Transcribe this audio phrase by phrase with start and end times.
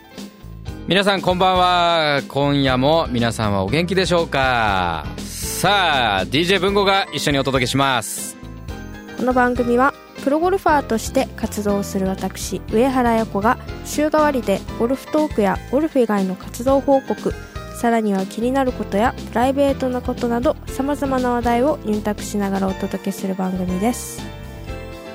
[0.87, 2.21] 皆さんこんばんは。
[2.29, 5.05] 今夜も皆さんはお元気でしょうか。
[5.17, 8.37] さあ DJ 文吾が一緒にお届けします。
[9.17, 9.93] この番組は
[10.23, 17.33] プロゴルファーとして活動する私上原彩子が週替わりでゴルフトークやゴルフ以外の活動報告
[17.79, 24.21] さらには気になることやプライベートなことなどさまざまな話題をユンタクしながらお届けする番組です。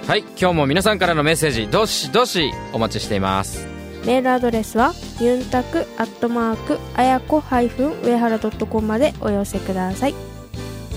[0.06, 3.76] はい今日も皆さんからのメッセージどしどしお待ちしています。
[4.06, 10.14] メールアドレスはユンタクアットマークあやこ上原 .com までお寄せください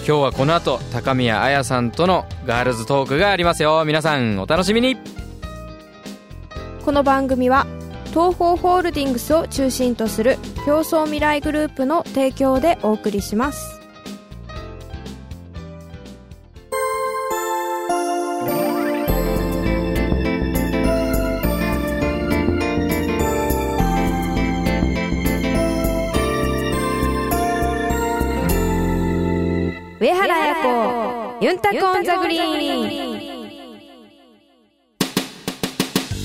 [0.09, 3.83] 今日はこの後高宮彩さんとのガールズトークがありますよ。
[3.85, 4.97] 皆さんお楽しみに。
[6.83, 7.67] この番組は
[8.05, 13.78] 東方ホールディングスを中心とする競争未来グループの提供でお送りします。
[31.41, 33.49] ユンタコンザグリーン。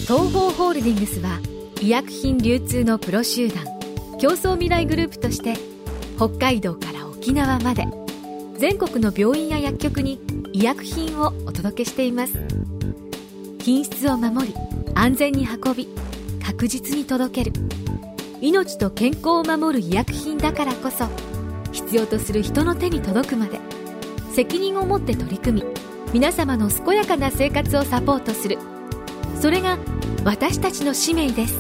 [0.07, 1.39] 東方ホールディングスは
[1.81, 3.65] 医薬品流通のプロ集団
[4.19, 5.55] 競争未来グループとして
[6.17, 7.87] 北海道から沖縄まで
[8.59, 10.21] 全国の病院や薬局に
[10.53, 12.33] 医薬品をお届けしています。
[13.61, 14.55] 品質を守り
[14.97, 15.89] 安全に運び
[16.45, 17.53] 確実に届ける。
[18.41, 21.07] 命と健康を守る医薬品だからこそ
[21.71, 23.61] 必要とする人の手に届くまで
[24.35, 25.69] 責任を持って取り組み
[26.13, 28.59] 皆様の健やかな生活をサポートする。
[29.41, 29.79] それが
[30.25, 31.55] 私たちの使命です。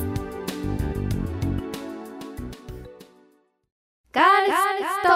[4.12, 5.08] ガールスト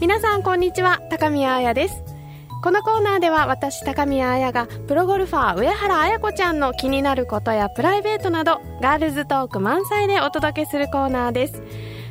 [0.00, 1.00] 皆さんこんにちは。
[1.10, 2.11] 高宮彩です。
[2.62, 11.60] このコーナーでは私高宮彩がプロゴルファー上原彩子ちゃんの気になることやプライベートなどガールズトーク満載でお届けするコーナーです。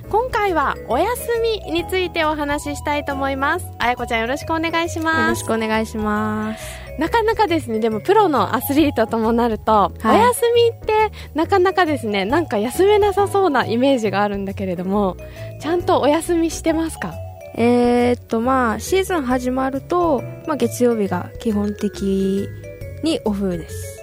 [0.09, 1.29] 今回はお休
[1.65, 3.65] みについてお話ししたいと思います。
[3.79, 5.39] 彩子ちゃんよろしくお願いしよろます。
[5.39, 6.81] しくお願いします。
[6.99, 10.19] なかなかですねでもプロのアスリートともなると、はい。
[10.19, 15.15] お休みってなかなかですねなんか休めなさそうなイメージがあるんだけれども
[15.61, 17.13] ちゃんとお休みしてますか？
[17.55, 22.47] えー、っとまあシーズン始まると、まあ、月曜日が基本的
[23.03, 23.99] にオフです。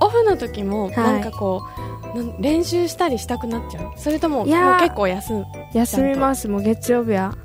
[0.00, 0.94] オフの時もはい。
[0.94, 1.62] なんかこ
[2.14, 3.92] う、なん練習したりしたくなっちゃう。
[3.96, 5.46] それとももう結構休む。
[5.74, 6.48] 休みます。
[6.48, 7.36] もう月曜日は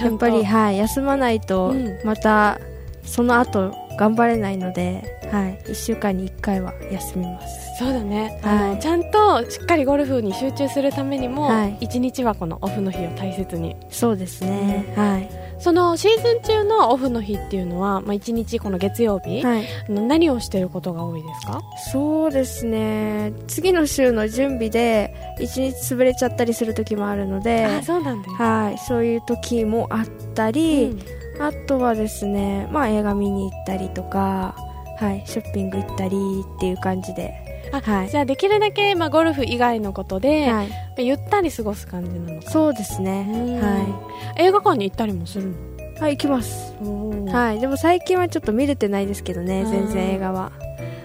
[0.00, 1.98] やっぱりはい休まないとうん。
[2.04, 2.58] また
[3.04, 7.78] その後頑張れないので、はい、1週間に1回は休みます。
[7.78, 8.54] そうだね、はい。
[8.54, 11.78] あのちゃんとしっかりゴルフに集中するためにも、はい。
[11.80, 13.74] 一日はこのオフの日を大切に。
[13.88, 15.28] そうですね、はい、
[15.58, 21.62] そのシーズン中のオフの日っていうのは、まあ、一日この月曜日、はい、何をしてることが多いですか？
[21.92, 23.32] そうですね。
[23.48, 28.28] 次の週の準備で1日潰れちゃったりする時もあるのであそうなんだ。
[28.28, 31.42] よ、はい、そういう時もあったり、うん。
[31.42, 34.54] あとはですね、まあ、映画見に行ったりとか、
[34.98, 36.16] はい、ショッピング行ったり
[36.56, 37.34] っていう感じで、
[37.72, 38.10] あはい。
[38.10, 42.46] じゃあできるだけ、まあ、ゴルフ以外のことで、はい、ゆったり過ごす感じなのか。
[42.46, 45.52] なそうですね、は映画館に行ったりもするの？
[45.98, 50.52] い、はい、行きます、はいはい、でも最近はちょっと見れてないですけどね、全然映画は。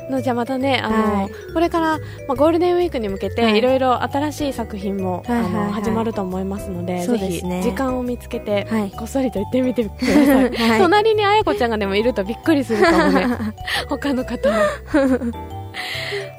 [0.09, 1.97] のじゃあまたねあの、はいこれから、
[2.28, 3.57] まあ、ゴールデンウィークに向けて、はい。
[3.57, 5.63] い、ろいろ新しい作品も、はいはいはい。
[5.63, 7.63] あの始まると思いますのでぜひそうですね。
[7.63, 8.91] 時間を見つけて、はい。
[8.91, 10.79] こっそりと行ってみてください、 はい。
[10.79, 13.28] 隣にあやこちゃんがでもいるとびっくりするかもね。
[13.90, 14.57] 他の方も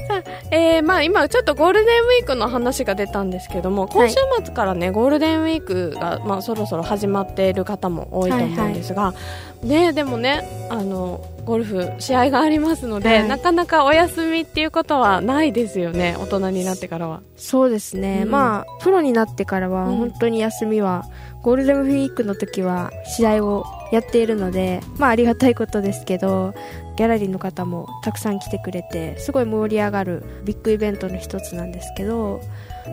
[0.08, 9.14] さあ、えーまあ、今ちょっとゴールデンウィークの話が出たんですけども今週末からね、ゴールデンウィークが、まあ、そろそろ始まっている方も多いと思うんですが、
[9.62, 13.28] ね、でもねあのゴルフ試合がありますので、はい。
[13.28, 17.22] なかなかお休みっていうことはないですよね大人になってからは。
[17.36, 18.30] そうですね、うん。
[18.30, 19.96] まあプロになってからはうん。
[19.96, 21.04] 本当に休みは、
[21.42, 26.54] ゴールデンウィークの時は試合をやっているのでまあありがたいことですけど
[26.96, 32.40] ギャラリーの方もたくさん来てくれてすごい盛り上がるビッグイベントの一つなんですけど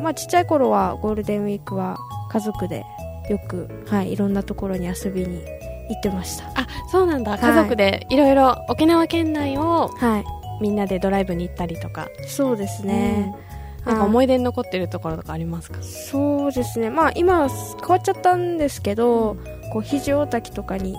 [0.01, 1.97] まあちっちゃい頃はゴールデンウィークは
[2.31, 2.86] 家族で
[3.30, 5.44] よく、はい、いろんなところに遊びに
[5.89, 6.45] 行ってました。
[6.56, 7.36] あそうなんだ。
[7.36, 7.39] い。
[7.39, 10.25] 家族でいろいろ沖縄県内をはい。
[10.62, 13.36] みんなでドライブに行ったりとか、そうですね、
[13.85, 15.81] なんか思い出に残ってるところとかありますか？
[15.81, 16.89] そうですね。
[16.89, 19.37] まあ今は変わっちゃったんですけど、
[19.71, 20.95] こう肘大滝とかに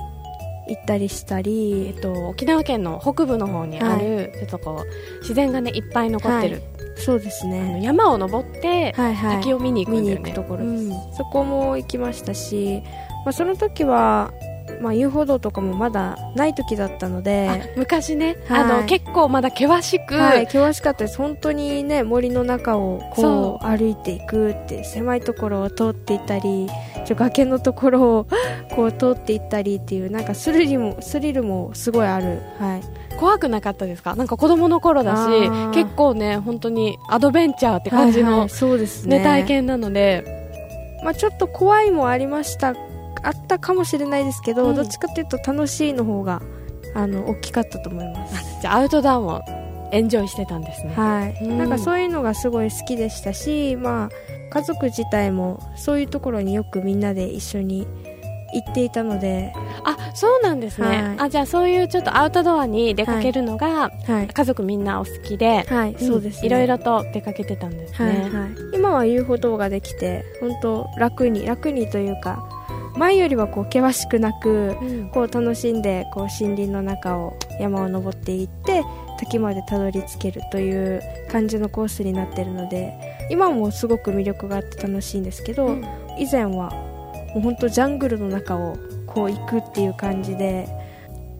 [0.68, 6.62] 行ったりしたり、えっと、沖縄県の北部の方にある、ちょっとこう自然がねいっぱい残ってる、
[6.96, 7.80] そうですね。
[7.82, 9.36] 山を登ってはいはい。
[9.36, 10.84] 滝を見に行くんだよね、見に行くところです。
[10.84, 11.14] うん。
[11.14, 12.82] そこも行きましたし、
[13.24, 14.32] まあ、その時は、
[14.80, 18.62] まあ、遊歩道とかもまだない時だったのあで、昔ね、はい。
[18.62, 21.18] あの結構まだ険しく、はい、険しかったです。
[21.18, 23.66] 本当にね森の中をこそう。
[23.66, 26.68] 歩いていくって狭いところを通っていったり
[27.04, 28.26] ちょ崖のところを
[28.74, 32.80] こう通っていったりっていうなんかスリルもスリルもすごいある、はい、
[33.18, 34.14] 怖くなかったですか？
[34.14, 39.18] なんか子供の頃だし結構ね本当にアドベンチャーって感じの、はいはいそうですね。
[39.18, 40.36] ね体験なので。
[41.04, 42.74] まあ、ちょっと怖いもありました
[43.26, 44.76] あったかもしれないですけど、うん。
[44.76, 46.40] どっちかっていうと楽しいの方が
[46.94, 48.60] あの大きかったと思います。
[48.62, 49.42] じゃあアウトドアも
[49.92, 51.58] エンジョイしてたんですね、はい、うん。
[51.58, 54.08] なんかそういうのがすごい好きでしたし、まあ、
[54.50, 57.86] 家族自体もそういうところによくみんなで一緒に
[58.54, 59.52] 行っていたので、
[59.84, 61.16] あそうなんですね、はい。
[61.18, 65.98] あじゃあそういうちょっとアウトドアに出かけるのが、はい、家族みんなお好きで、はい、ん。
[65.98, 72.48] そうです、ね、いろいろと出かけてたんですはい、ね、はい、今は遊歩道ができて本当楽に楽にというか
[72.96, 75.10] 前よりはこう険しくなくうん。
[75.10, 78.82] こう楽しんでこう森林の中を山を登っていって
[79.18, 81.00] 滝までたどり着けるという
[81.30, 82.92] 感じのコースになってるので
[83.30, 85.84] 今もすごく魅力があって楽しいんですけど、うん。
[86.18, 86.70] 以前は
[87.34, 88.76] もう本当ジャングルの中を
[89.06, 90.68] こう行くっていう感じで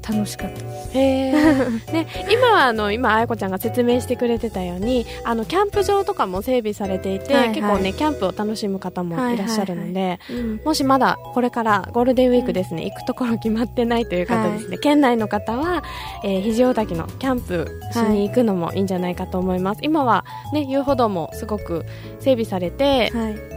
[0.08, 0.64] 楽しかった。
[0.96, 7.54] ね、今はあの今、あやこちゃんが説明してくれてたようにあのキャンプ場とかも整備されていて、はいはい。
[7.54, 10.60] 結構ねキャンプを楽しむ方もいらっしゃるので、うん。
[10.64, 15.82] もしまだこれからゴールデンウィークですね、行くところ決まってないという方ですね、県内の方は、
[16.24, 21.84] えー肘尾滝のキャンプしに行くのもいいんじゃないかと思います、今はね遊歩道もすごく
[22.20, 23.55] 整備されて、はい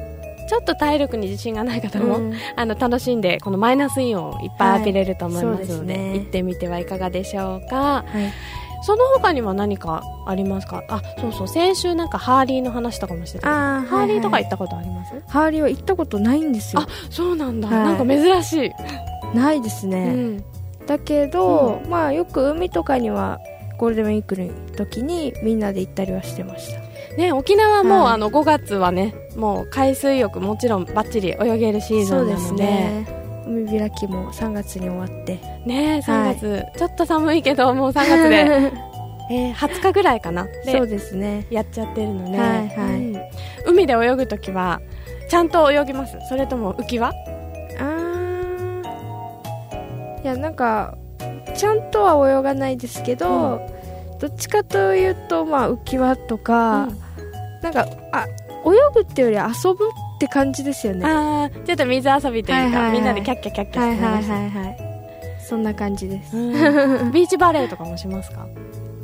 [0.50, 2.34] ちょっと体力に自信がない方も、うん。
[2.56, 6.13] あの楽しんでこのマイナスイオンをいっぱい浴びれると思いますので,、はいですね。
[6.16, 7.75] 行ってみてはいかがでしょうか。
[7.75, 8.34] はい。
[8.81, 10.84] その他には何かありますか？
[10.88, 13.78] あそうそう先週なんかハーリーの話とかもしてた。
[13.78, 16.81] あーハーリーとかはいはい行ったことあります、ハーリーは行ったことないんですよ。
[16.81, 17.84] あそうなんだ、はい。
[17.84, 18.72] なんか珍しい、
[19.36, 20.44] ないですうね、ん、
[20.88, 23.40] だけど、まあよく海とかには
[23.78, 26.81] ゴールデンウィークの時にみんなで行ったりはしてました
[27.19, 28.13] ね、沖縄も、はい。
[28.13, 32.38] あの5月はねもう海水浴もちろんバッチリ泳げるシーズンなので。
[32.38, 33.06] すね。
[33.45, 35.38] 海開きも3月に終わって。
[35.66, 38.71] ね3月、ちょっと寒いけどもう3月で、
[39.31, 40.45] えー20日ぐらいかな。
[40.63, 41.45] でそうですね。
[41.50, 42.68] やっちゃってるので、はいはい。
[42.68, 43.21] うん。
[43.66, 44.80] 海で泳ぐときは
[45.27, 46.18] ちゃんと泳ぎます？
[46.30, 48.83] それとも浮き輪あー。
[50.24, 50.95] いやなんか
[51.54, 53.60] ちゃんとは泳がないですけど、
[54.19, 57.08] どっちかというとまあ浮き輪とか、うん
[57.61, 58.25] なんかあ
[58.65, 59.88] 泳ぐっていうより遊ぶっ
[60.19, 61.06] て感じですよね。
[61.06, 62.91] はあーちょっと水遊びというか、はいはいはい。
[62.94, 64.89] みんなでキャッキャキャッいキャしてはいはいましたはい
[65.47, 68.47] そんな感じです、うんビーチバレーとかもしますか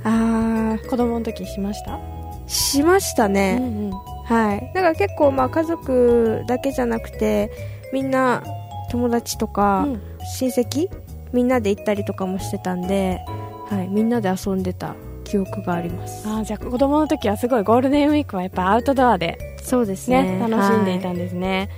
[0.03, 1.99] あ子供の時しました、ー
[2.47, 3.91] しましたね、うんうん
[4.25, 7.51] はいだから結構まあ家族だけじゃなくて
[7.93, 8.43] みんな
[8.89, 10.01] 友達とか、うん
[10.39, 10.89] 親戚
[11.33, 13.19] みんなで行ったりとかもしてたんで、
[13.69, 14.95] はい、みんなで遊んでた
[15.25, 16.27] 記憶があります。
[16.27, 20.38] あーじゃあ子供の時はすごいゴールデンウィークはやっぱアウトドアでそうですね。
[20.38, 21.69] ね楽しんでいたんですね。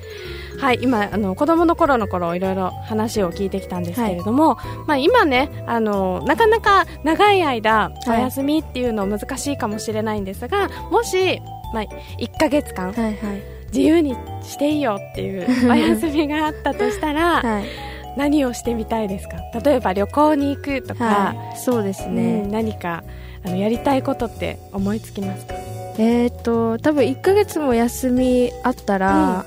[0.60, 8.22] はい、今あの子供の頃の頃いろいろ話を聞いてきたんですけれども、まあ、今ねあのなかなか長い間おはい。
[8.24, 11.40] 休みっていうの難しいかもしれないんですが、もし、
[11.74, 11.84] まあ、
[12.20, 13.42] 1ヶ月間はいはい。
[13.68, 17.66] 自由にしていいよっていう お休みがあったとしたら、 はい、
[18.18, 19.38] 何をしてみたいですか？
[19.64, 23.04] 例えば旅行に行くとか、はい、そうですうんね、何か
[23.48, 25.56] あのやりたいことって思いつきますか？
[26.00, 29.46] えっ、と多分1ヶ月も休みあったら、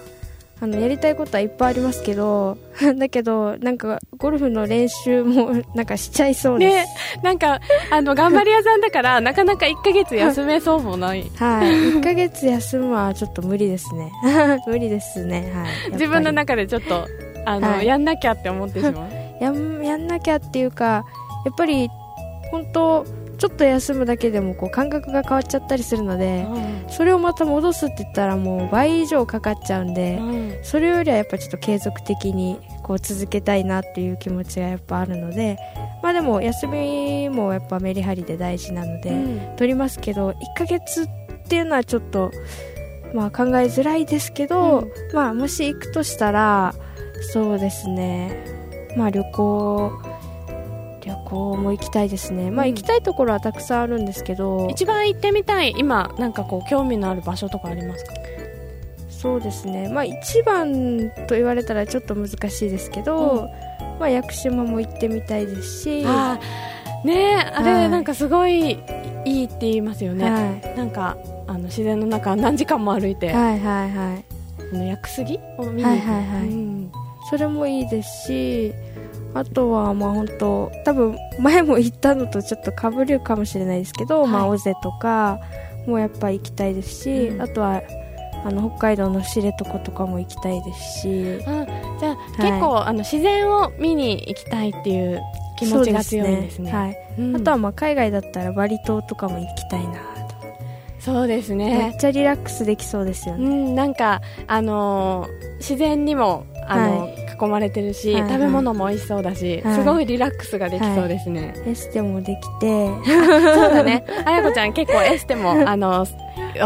[0.63, 2.59] あのやりたいことはいっぱいありますけど
[2.99, 6.87] だけどなんかゴルフの練習も なんかしちゃいそうです、ね、
[7.23, 11.23] なんかあの頑張り屋さんだからなかなか1ヶ月休めそうもない。
[11.37, 14.13] はい、1ヶ月休むはちょっと無理ですね。
[14.67, 15.51] 無理ですね。
[15.55, 15.93] はい。
[15.93, 17.07] 自分の中でちょっと
[17.47, 17.87] あの、はい。
[17.87, 19.21] やんなきゃって思ってしまう。
[19.43, 21.07] やんやんなきゃっていうか
[21.47, 21.89] やっぱり
[22.51, 23.07] 本当
[23.41, 26.47] ちょっと休むだけでもこう感覚が変わっちゃったりするので
[26.91, 30.59] それをまた戻すって言ったらもう倍以上かかっちゃうんでうん。
[30.63, 35.59] それよりはやっぱちょっと継続的にこう続けたいなっていう気持ちがやっぱあるので
[36.03, 39.57] まあでも休みもやっぱメリハリで大事なので、うん。
[39.57, 41.07] 取りますけど1ヶ月っ
[41.49, 42.33] ていうのはちょっと、
[43.15, 46.75] まあ、考えづらいですけど、まあ、もし行くとしたら
[47.33, 48.45] そうですね、
[48.99, 50.10] まあ、旅行
[51.01, 58.13] 旅行も行きたいですね、まあ、うん行きたいところはたくさんあるんですけど、一番行ってみたい今なんかこう興味のある場所とかありますか？
[59.09, 63.49] そうですね、まあ、一番と言われたらちょっと難しいですけど、
[63.99, 66.05] まあ、屋久島も行ってみたいですし。
[66.07, 66.71] あー
[67.03, 67.89] ねえあれ、はい。
[67.89, 68.73] なんかすごい
[69.25, 70.77] いいって言いますよね、はい。
[70.77, 71.17] なんか
[71.47, 74.25] あの自然の中何時間も歩いて、はいはいはい。
[74.71, 76.49] あの屋久杉を見に行く、はいはいはい。
[76.49, 76.93] うん。
[77.31, 78.75] それもいいですし
[79.35, 84.31] あとはまあ本当多分前も行ったのとちょっとかぶるかもしれないですけど、はい。
[84.31, 85.39] まあ尾瀬とか
[85.87, 87.43] もやっぱ行きたいですし、うん。
[87.43, 87.83] あとは
[88.45, 91.39] あの北海道の知床とかも行きたいですし。
[91.47, 91.67] あ
[92.01, 95.21] じゃあ、結構あの自然を見に行きたいっていう
[95.59, 96.73] 気持ちが強いんですね。
[96.73, 96.97] はい。
[97.19, 97.37] うん。
[97.37, 100.01] あとはまあ海外だったらバリ島とかも行きたいなと、
[100.99, 107.07] そうですめねっちゃリラックスできそうですようね、んなんかあのー自然にもあの、は
[107.41, 108.33] 囲まれてるし、はいはい。
[108.33, 109.75] 食べ物も美味しそうだし、はい。
[109.75, 112.87] すごいリラックスができそうですね、エステもできて。
[113.07, 114.05] そうだね。
[114.25, 116.05] あやこちゃん結構エステも、 あの、お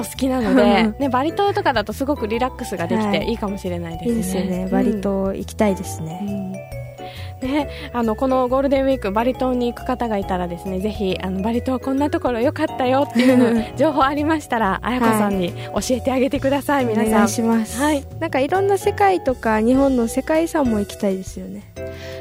[0.02, 3.20] 好きなので、ね、バリ島とかだとすごくリラックスができはい。
[3.20, 4.10] ていいかもしれないですね。
[4.10, 6.73] いいですよね、バリ島行きたいですうね、ん。
[7.44, 17.12] ね、あのこのゴールデンウィークバリ島に行く方がいたらですねぜひあのバリ島こんなところ良かったよっていうの情報ありましたらあやこさんに教えてあげてください、お皆さん。
[17.12, 18.04] 願いします、はい。
[18.20, 21.72] なんかいろんな世界とか日本の世界遺産も行きたいですよね。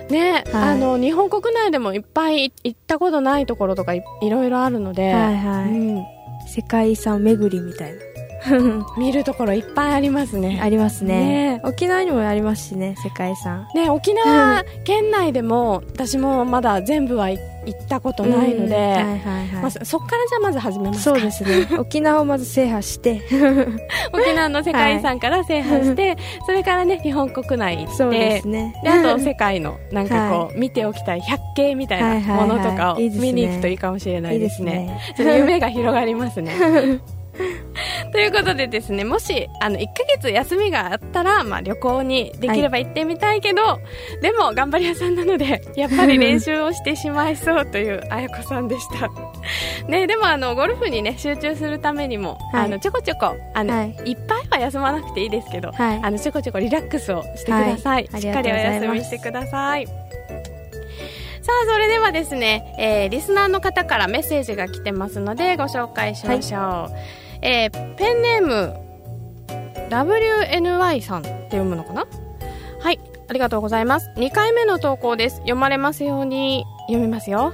[0.10, 0.70] ね、はい。
[0.72, 5.70] あの日本国内でもいっぱい行ったことないところとかいいろいろあるので、はいはい。
[5.70, 6.04] うん。
[6.48, 8.00] 世界遺産巡りみたいな
[8.98, 10.60] 見るところいっぱいありますね。
[10.62, 11.54] ありますね。
[11.54, 11.62] ね。
[11.64, 13.68] 沖縄にもありますしね世界遺産。
[13.74, 21.16] ね、沖縄県内でも私もまだ全部は行ったことないので、うんはいはいまあ、はいそそっからじゃあまず始めますか。
[21.16, 21.68] そうですね。
[21.80, 23.22] 沖縄をまず制覇して。
[24.12, 28.76] 沖縄の世界遺産から制覇して、それからね日本国内行ってそうですね。
[28.84, 35.00] であと世界のなんかこう、見ておきたい百景みたいなものとかを見に行くといいかもしれないですね。
[35.08, 35.38] いいですね。
[35.38, 36.52] 夢が広がりますね。
[38.12, 43.80] ということでですね、もし、あの、1ヶ月休みがあったら、まあ、旅行にできれば行ってみたいけど、
[44.22, 49.10] でも、頑張り屋さんなので、 やっぱり練習をしてしまいそうという、 あやこさんでした。
[49.88, 58.08] ね、でも、あの、ゴルフにね、集中するためにも、はいあの、ちょこちょこ、あの、はいい、っぱいは休まなくていいですけど、はいあの、ちょこちょこリラックスをしてください。
[58.12, 59.88] はいしっかりお休みしてください。
[59.88, 67.23] さあ、それではですね、えーリスナーの方からメッセージが来てますので、ご紹介しましょう。
[67.44, 68.76] えーペンネーム、
[69.90, 72.08] WNY さんって読むのかな？
[72.80, 74.10] はい、ありがとうございます。
[74.18, 75.36] 2回目の投稿です。
[75.38, 77.54] 読まれますように、読みますよ。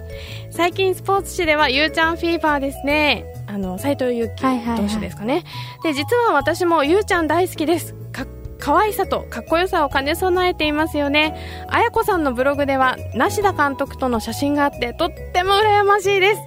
[0.52, 3.26] 最近スポーツ紙ではゆうちゃんフィーバーですね。
[3.48, 5.44] あの、斎藤佑樹はいはいはい投手ですかね。
[5.84, 7.96] で、実は私もゆうちゃん大好きです。
[8.12, 8.26] か
[8.60, 11.36] 可愛さとかっこよさを兼ね備えていますよね。
[11.68, 16.42] あやこさんのブログでは、梨田監督との写真があって、とっても羨ましいです。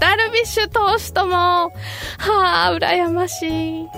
[0.00, 1.70] ダルビッシュ投手とも、は
[2.18, 3.88] あ、羨ましい。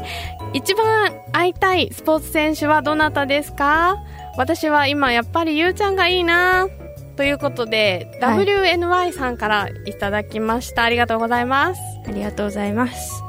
[0.55, 3.97] 一番会いたいスポーツ選手はどなたですか？
[4.37, 6.69] 私は今やっぱりゆうちゃんがいいな。
[7.17, 10.85] ということで、はい WNY さんからいただきました。
[10.85, 11.81] ありがとうございます。
[12.07, 13.23] ありがとうございます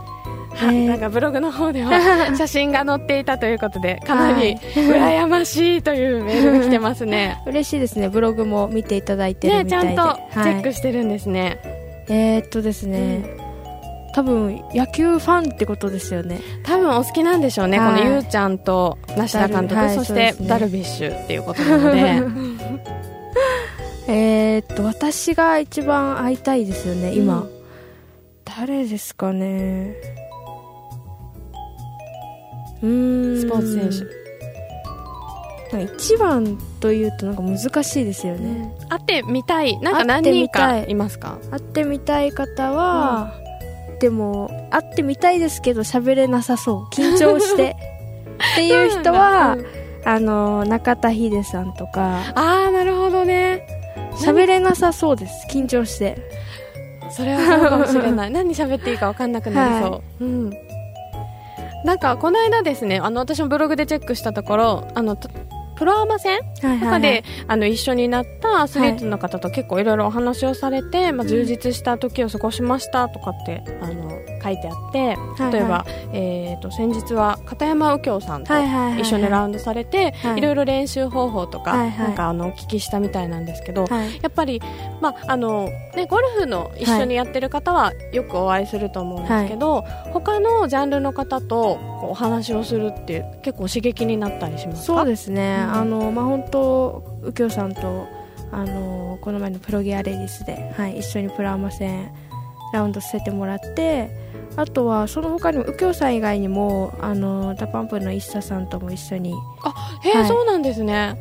[0.53, 7.41] はなんかブログの方では写真が載っていたということで、 かなり羨ましいというメールが来てますね。
[7.47, 11.57] 嬉しいですねブログも見ていただいてるね、ちゃみたいでんとチェッはい、クしてるんですね。
[12.09, 13.23] えー、っとですね、
[14.13, 16.41] 多分野球ファンってことですよね。
[16.63, 18.01] 多分お好きなんでしょうね、はい。
[18.01, 22.23] このゆうちゃんと梨田監督、はいそしてダルビッシュっていうことなので、
[24.11, 27.49] えー、っと私が一番会いたいですよね今、うん。
[28.43, 29.95] 誰ですかね。
[32.81, 34.18] うーんスポーツ選なんか
[35.77, 40.91] 一番というとなんか難しいですよね、会ってみたい、なんか会何人かい。
[40.91, 41.37] いますか？
[41.51, 43.33] 会ってみたい方は、
[43.99, 46.93] でも会ってみたいですけど喋れなさそう。
[46.95, 47.75] 緊張して。
[48.53, 49.65] っていう人は、うん
[50.05, 52.21] あの中田秀さんとか。
[52.33, 53.67] ああ、なるほどね。
[54.13, 55.45] 喋れなさそうです。
[55.51, 56.17] 緊張して。
[57.11, 58.31] それはそうかもしれない。
[58.31, 59.91] 何喋っていいか分かんなくなりそう。
[59.91, 60.49] はうん。
[61.83, 65.29] なんか、この間ですね、あの、私もブログでチェックしたところ、あの、と
[65.79, 79.01] プロアマ戦はいとかで、あの、一緒になったアスリートの方と結構いろいろお話をされて、まあ、充実した時を過ごしましたとかって、あの、書いてあって、はい例えば、えっ、と、先日は片山右京さんとはいはいはいはい。
[79.01, 80.37] 一緒にラウンドされて、はい。
[80.37, 82.07] いろいろ練習方法とか、はいはい。
[82.07, 84.19] なんかあの、お聞きしたみたいなんですけど、はい。
[84.21, 84.61] やっぱり、
[85.01, 94.99] まああのね、ゴルフの一緒にやってる方はよくお会いすると思うんですけど、他のジャンルの方とお話をするって結構刺激になったりしますか？
[94.99, 95.73] そうですね、うん。
[95.73, 98.07] あのまあ本当右京さんと
[98.51, 102.11] あのこの前のプロギアレディスで、はい、一緒にプラアマ戦
[102.73, 104.09] ラウンドさせてもらって
[104.55, 109.33] あとはその他にも右京さん以外にもあの DA PUMP の ISSA さんとも一緒に
[109.63, 110.27] あへえ、はい。
[110.27, 111.17] そうなんですね。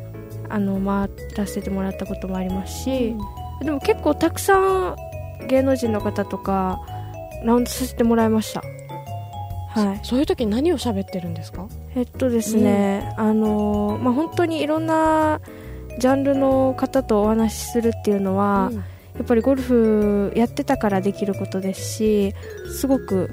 [0.50, 3.14] あの回らせてもらったこともありますし、
[3.62, 4.97] でも結構たくさん
[5.47, 6.81] 芸能人の方とか
[7.45, 8.62] ラウンドさせてもらいました。
[9.81, 10.00] はい。
[10.02, 11.67] そういう時何を喋ってるんですか？
[11.95, 15.40] えっとですね、あのまあ本当にいろんな
[15.99, 18.85] ジャンルの方とお話しするっていうのは、うん
[19.19, 22.35] やっぱりゴルフやってたからできることですし
[22.71, 23.31] すごく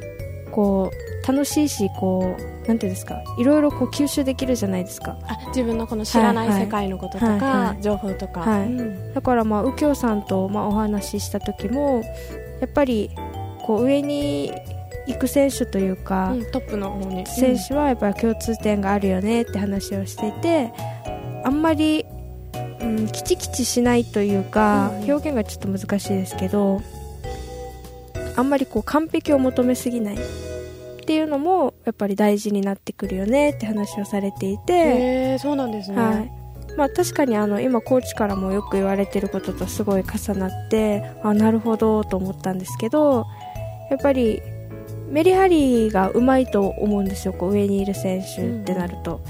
[0.51, 5.17] こう楽しいしこうなんていうんですかいろいろこう吸収できるじゃないですか。
[5.27, 7.81] あ自分のこの知らない世界のこととはいかはい。
[7.81, 8.65] 情報とか、はい。
[8.65, 9.13] うん。
[9.13, 12.01] だからまあ右京さんとまあお話しした時も
[12.61, 13.11] やっぱり
[13.63, 14.51] こう上に
[15.07, 17.25] 行く選手というか、うんトップの方に。
[17.27, 20.71] 選手はやっぱり共通点があるよねって話をしていて
[21.43, 22.05] あんまり、
[22.85, 25.11] うん、キチキチしないというか、うん。
[25.11, 26.81] 表現がちょっと難しいですけど
[28.35, 30.17] あんまりこう完璧を求めすぎないっ
[31.05, 36.31] ていうのもやっぱり大事になってくるよねって話をされていて、そうなんですね、はい。
[36.75, 43.25] まあ、確かにあの今コーチからもよく言われてることとすごい重なってあなるほどと思ったんですけど
[43.89, 44.41] やっぱり
[45.07, 49.21] メリハリがうまいと思うんですよこう上にいる選手ってなると、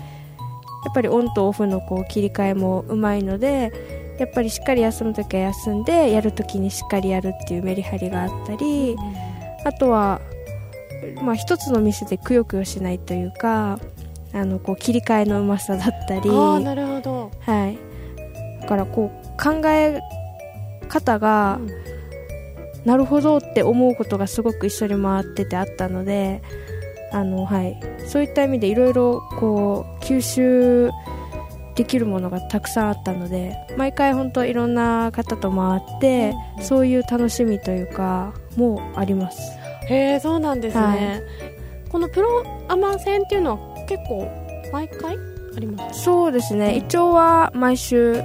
[0.86, 3.72] やっぱりオンとオフのこう切り替えもうまいので
[4.20, 8.96] やっぱりしっかり休むときは休んでやるときにしっかりやるっていうメリハリがあったり
[9.66, 10.22] あとは、
[11.22, 13.80] まあ、一つのミスでくよくよしないというか
[14.32, 17.32] あのこう切り替えのうまさだったりああなるほど。
[17.40, 17.78] はい、
[18.62, 20.02] だからこう考え
[20.88, 21.86] 方が、うん。
[22.86, 26.44] なるほどって思うことがすごく一緒に回っててあったので
[27.12, 30.92] あの、はい、そういった意味でいろいろこう吸収
[31.76, 39.40] できるものがたくさんあったので毎回本当いろんな方と回って、そういう楽しみというかもあります。
[39.90, 41.90] へえそうなんですね、はい。
[41.90, 44.28] このプロアマ戦っていうのは結構
[44.72, 45.18] 毎回
[45.56, 46.04] あります？
[46.04, 46.76] そうですね。
[46.78, 48.24] 一応は毎週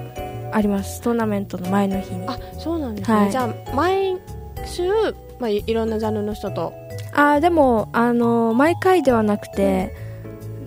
[0.53, 1.01] あります。
[1.01, 2.27] トーナメントの前の日に。
[2.27, 3.31] あそうなんですね、はい。
[3.31, 4.17] じゃあ毎
[4.65, 4.91] 週、
[5.39, 6.73] まあ、いいろんなジャンルの人と
[7.21, 9.95] あーでもあの毎回ではなくて、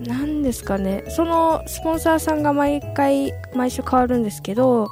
[0.06, 1.04] なんですかね。
[1.08, 4.88] そのスポンサーさんが毎回毎週変わるんですけど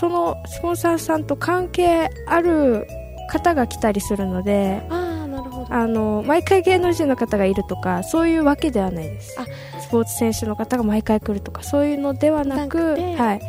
[0.00, 2.86] そのスポンサーさんと関係ある
[3.30, 5.72] 方が来たりするのでああなるほど。
[5.72, 9.36] あの毎回芸能人の方がいるとかそういうわけではないです。
[9.40, 9.46] あ
[9.80, 13.40] スポーツ選手の方が毎回来るとかそういうのではなくはい、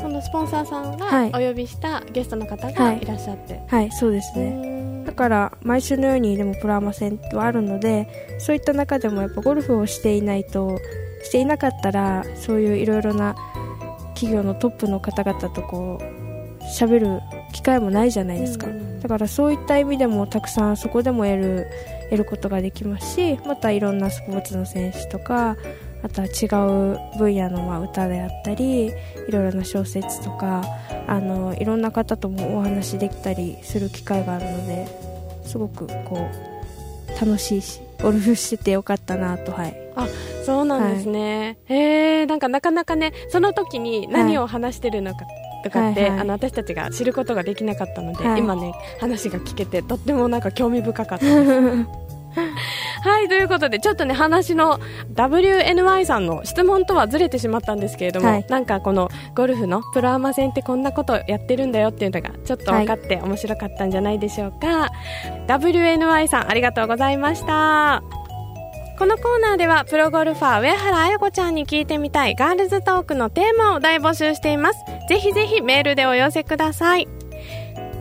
[0.00, 1.30] そのスポンサーさんはい。
[1.30, 3.04] がお呼びしたゲストの方がい。
[3.04, 4.50] らっしゃって、はい、そうですね、
[5.10, 10.80] だから毎週のようにでもプロアマ戦はあるのでそういった中でもやっぱゴルフをしていないと
[11.24, 13.34] していなかったらそういういろいろな
[14.14, 17.20] 企業のトップの方々とこう喋る
[17.52, 18.72] 機会もないじゃないですか、うん。
[18.74, 21.66] うんだからそういった意味でもたくさんそこでも得る
[22.10, 25.56] 得ることができますしまたいろんなスポーツの選手とか
[26.02, 26.46] あとは違
[27.14, 28.92] う分野のまあ歌であったりい
[29.30, 30.62] ろいろな小説とか
[31.06, 34.86] あのいろんな方ともお話しできたりする機会があるので
[35.44, 39.76] すごくこう楽しいしゴルフしててよかったなとはい。
[40.44, 45.26] そうなんですね、へえなんかなかなかねその時に何を話してるのか
[45.62, 46.20] とかって、はいはい。
[46.20, 48.40] あの私たちが知ることができなかったので、はい。
[48.40, 51.86] 今ね話が聞けてとってもなんか興味深かったです
[53.02, 54.78] はいということでちょっとね話の
[55.14, 58.46] WNY さんの質問とはずれてしまったんですけれども、はい。
[58.48, 64.90] なんかこのゴルフのプロアマ戦ってこんなことやってるんだよっていうのがちょっと分かって面白かったんじゃないでしょうか、
[65.46, 68.02] WNY さんありがとうございました。
[68.98, 74.84] このコーナーではプロゴルファー上原彩子ちゃんに聞いてみたいガールズトークのテーマを大募集しています。
[75.08, 77.08] ぜひぜひメールでお寄せください。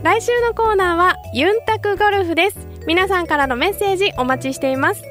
[0.03, 5.03] 来週のコーナーはユンタクゴルフです皆さんからのメッセージお待ちしています。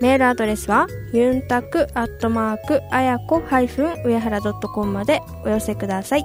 [0.00, 6.24] メールアドレスはユンタクアットマークあやこハイフン上原ドットコムまでお寄せください。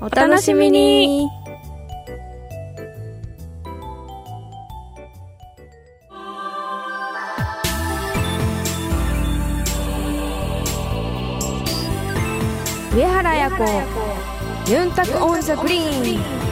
[0.00, 1.28] お楽しみに。
[12.94, 16.43] 上原彩子ユンタクオンザグリーン。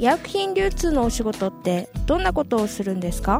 [0.00, 3.38] 医薬品流通のお仕事ってどんなことをするんですか？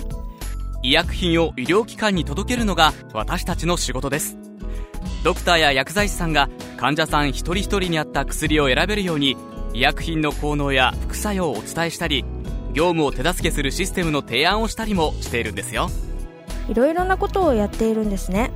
[0.83, 4.37] 医薬品を医療機関に届けるのが私たちの仕事です。
[5.25, 9.38] ドクターや薬剤師さんが患者さん一人一人に合った薬を選べるように
[9.73, 12.27] 医薬品の効能や副作用をお伝えしたり
[12.75, 15.88] 業務を手助けするシステムの提案をしたりもしているんですよ。
[16.68, 18.51] いろいろなことをやっているんですね。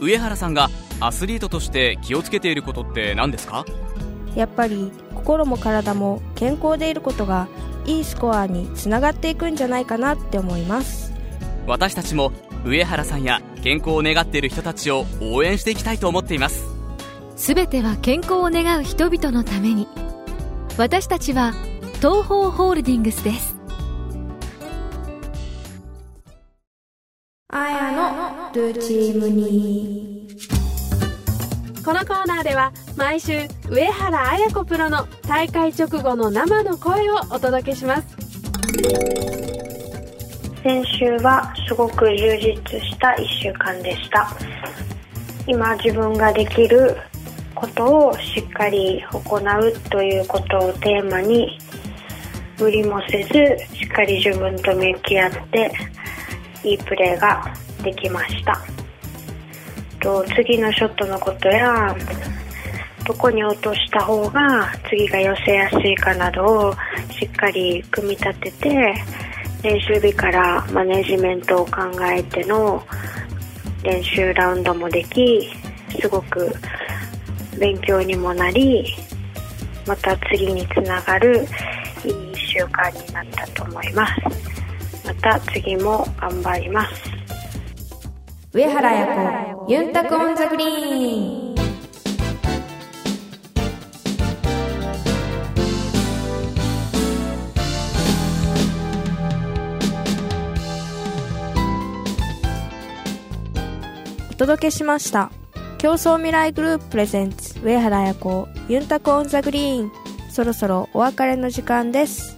[0.00, 3.64] 上原さんがアスリートとして気をつけていることって何ですか？
[4.34, 7.48] やっぱり心も体も健康でいることが
[7.86, 11.12] いいスコアにつながっていくんじゃないかなって思います。
[11.66, 12.32] 私たちも
[12.64, 16.64] 上原さんや健康を願っている人たちを応援していきたいと思っています。
[17.36, 19.88] すべては健康を願う人々のために。
[20.78, 21.52] 私たちは
[21.96, 23.56] 東方ホールディングスです。
[27.52, 30.28] あやのルーチームに
[31.90, 38.16] このコーナーでは毎週上原綾子プロの大会直後の生の声をお届けします。
[40.62, 44.30] 先週はすごく充実した1週間でした。
[45.48, 46.96] 今自分ができる
[47.56, 51.58] ことをしっかり行うということをテーマに
[52.60, 55.72] 無理もせずしっかり自分と向き合って
[56.62, 58.79] いいプレーができました。
[60.00, 61.94] と次のショットのことや
[63.06, 66.74] どこに落とした方が次が寄せやすいかなどを
[67.10, 68.94] しっかり組み立てて
[69.62, 71.72] 練習日からマネジメントを考
[72.04, 72.82] えての
[73.82, 75.50] 練習ラウンドもでき
[76.00, 76.52] すごく
[77.58, 78.86] 勉強にもなり
[79.86, 81.46] また次につながる
[82.04, 84.12] いい習慣になったと思います。
[85.04, 87.19] また次も頑張ります。
[88.52, 91.54] 上原彩子ユンタクオンザグリーン。
[104.32, 105.30] お届けしました。
[105.78, 109.92] 協創未来グループ presents 上原彩子ユンタク on the green。
[110.28, 112.36] そろそろお別れの時間です。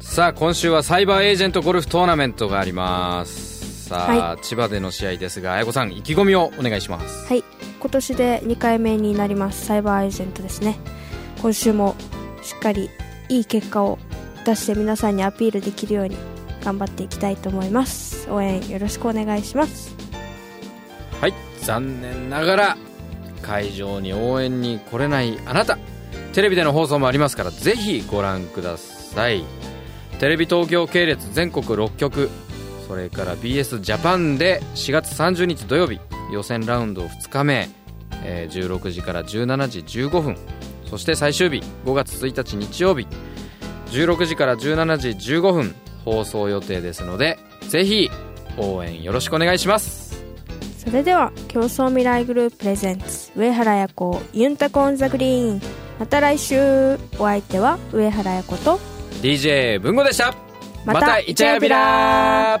[0.00, 3.55] さあ今週はサイバーエージェントゴルフトーナメントがあります。
[3.86, 7.26] さあ、は千葉での試合ですが彩子さん意気込みをお願いします。
[7.26, 7.44] はい。
[7.78, 10.76] 今年で2回目になりますサイバーエージェントですね。
[11.40, 11.94] 今週も
[12.42, 12.90] しっかり
[13.28, 14.00] いい結果を
[14.44, 16.16] 出して皆さんにアピールできるように
[16.64, 18.28] 頑張っていきたいと思います。
[18.28, 19.94] 応援よろしくお願いします。
[21.20, 21.34] はい。
[21.60, 22.76] 残念ながら
[23.42, 25.78] 会場に応援に来れないあなた。
[26.32, 29.44] テレビでの放送もありますからぜひご覧ください。
[30.18, 32.30] テレビ東京系列全国6局
[32.86, 36.00] それから BS ジャパンで4月30日土曜日
[36.32, 37.68] 予選ラウンド2日目、
[38.22, 40.36] えー16時から17時15分
[40.84, 43.06] そして最終日5月1日日曜日
[43.90, 48.08] 16時から17時15分放送予定ですのでぜひ
[48.56, 50.06] 応援よろしくお願いします。
[50.78, 55.60] それでは競争未来グループプレゼンツ上原彩子ユンタコオンザグリーン。
[55.98, 58.78] また来週お相手は上原彩子と
[59.20, 60.34] DJ 文吾でした。
[60.84, 62.60] またイチャヤビラ